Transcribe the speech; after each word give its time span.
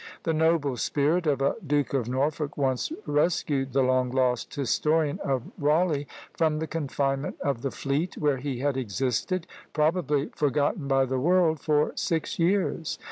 The 0.23 0.33
noble 0.33 0.77
spirit 0.77 1.27
of 1.27 1.43
a 1.43 1.57
Duke 1.63 1.93
of 1.93 2.09
Norfolk 2.09 2.57
once 2.57 2.91
rescued 3.05 3.71
the 3.71 3.83
long 3.83 4.09
lost 4.09 4.51
historian 4.55 5.19
of 5.23 5.43
Rawleigh 5.59 6.07
from 6.33 6.57
the 6.57 6.65
confinement 6.65 7.35
of 7.41 7.61
the 7.61 7.69
Fleet, 7.69 8.17
where 8.17 8.37
he 8.37 8.61
had 8.61 8.77
existed, 8.77 9.45
probably 9.73 10.31
forgotten 10.35 10.87
by 10.87 11.05
the 11.05 11.19
world, 11.19 11.59
for 11.59 11.91
six 11.93 12.39
years. 12.39 12.97